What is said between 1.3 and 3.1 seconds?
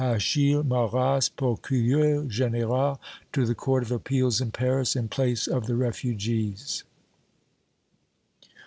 Procureur General